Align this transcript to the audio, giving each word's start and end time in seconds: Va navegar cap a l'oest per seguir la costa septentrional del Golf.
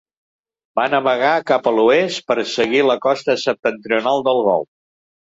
Va 0.77 0.85
navegar 0.93 1.33
cap 1.49 1.67
a 1.67 1.73
l'oest 1.79 2.23
per 2.31 2.37
seguir 2.53 2.81
la 2.87 2.95
costa 3.03 3.35
septentrional 3.43 4.25
del 4.29 4.41
Golf. 4.49 4.69